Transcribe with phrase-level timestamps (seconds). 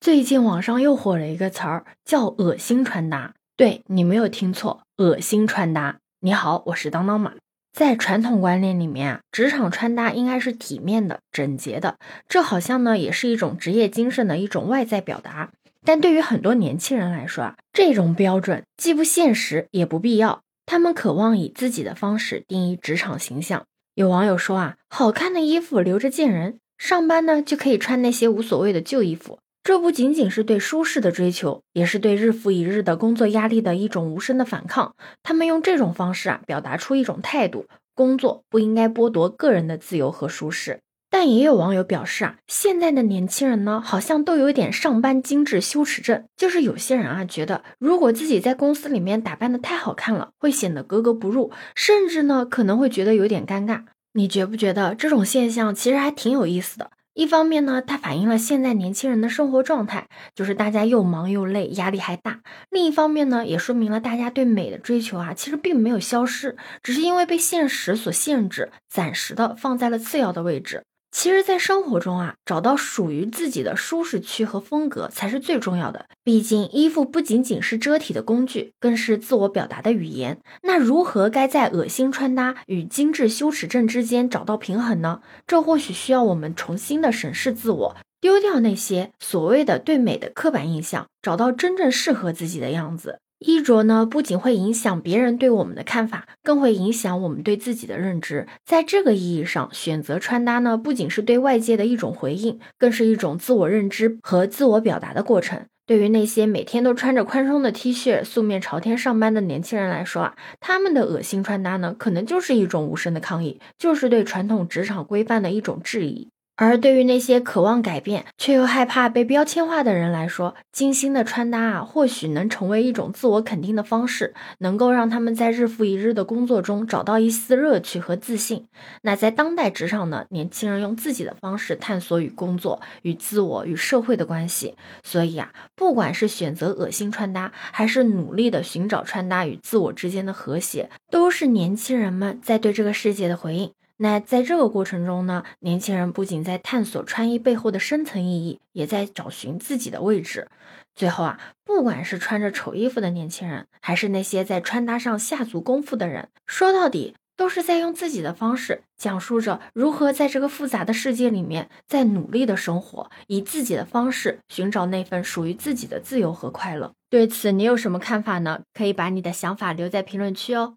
[0.00, 3.34] 最近网上又火了一个词儿，叫“恶心穿搭”。
[3.54, 5.98] 对你没有听错，恶心穿搭。
[6.20, 7.34] 你好，我是当当马。
[7.74, 15.50] 在传统观念里面啊，职场穿搭应该是体面的、整洁的，这好像呢也是一种职业精神的一种外在表达。
[15.84, 20.40] 但对于很多年轻人来说啊，这种标准既不现实也不必要。
[20.64, 23.66] 他们渴望以自己的方式定义职场形象。
[23.94, 29.38] 有网友说啊，好看的衣服留着见人，上班呢就可以穿那些无所谓的旧衣服。
[29.62, 34.94] 这不仅仅是对舒适的追求，也是对日复一日的工作压力的一种无声的反抗。
[35.22, 40.80] 他们用这种方式啊，表达出一种态度：工作不应该剥夺个人的自由和舒适。
[41.12, 53.82] 但也有网友表示啊，现在的年轻人呢，好像都有一点上班精致羞耻症，就是有些人啊，觉得如果自己在公司里面打扮的太好看了，会显得格格不入，甚至呢，可能会觉得有点尴尬。
[54.14, 56.90] 你觉不觉得这种现象其实还挺有意思的？
[57.12, 70.84] 一方面呢，它反映了现在年轻人的生活状态，就是大家又忙又累，压力还大；另一方面呢，也说明了大家对美的追求啊，其实并没有消失，只是因为被现实所限制，暂时的放在了次要的位置。
[71.12, 76.06] 其实，在生活中啊，找到属于自己的舒适区和风格才是最重要的。
[76.22, 80.38] 毕竟，衣服不仅仅是遮体的工具，更是自我表达的语言。
[80.62, 85.20] 那如何该在恶心穿搭与精致羞耻症之间找到平衡呢？
[85.46, 93.18] 这或许需要我们重新的审视自我，丢掉那些所谓的对美的刻板印象，找到真正适合自己的样子。
[93.40, 98.46] 衣着呢，不仅会影响别人对我们的看法，更会影响我们对自己的认知。
[98.64, 105.62] 在这个意义上，选择穿搭呢，不仅是对外界的一种回应，更是一种自我认知和自我表达的过程。
[105.86, 116.28] 对于那些每天都穿着宽松的 T 恤、素面朝天上班的年轻人来说啊，他们的恶心穿搭呢，可能就是一种无声的抗议，就是对传统职场规范的一种质疑。
[116.62, 128.66] 而对于那些渴望改变却又害怕被标签化的人来说，精心的穿搭啊，或许能成为一种自我肯定的方式，能够让他们在日复一日的工作中找到一丝乐趣和自信。
[129.00, 134.76] 那在当代职场呢，年轻人用自己的方式探索与工作、与自我、与社会的关系。
[135.02, 143.70] 所以啊，不管是选择恶心穿搭，还是努力的寻找穿搭与自我之间的和谐，都是年轻人们在对这个世界的回应。
[144.02, 150.48] 那在这个过程中呢，年轻人不仅在探索穿衣背后的深层意义，也在找寻自己的位置。
[150.94, 166.92] 最后啊，不管是穿着丑衣服的年轻人，还是那些在穿搭上下足功夫的人，说到底都是在用自己的方式讲述着如何在这个复杂的世界里面，在努力的生活，以自己的方式寻找那份属于自己的自由和快乐。
[167.10, 168.62] 对此，你有什么看法呢？
[168.72, 170.76] 可以把你的想法留在评论区哦。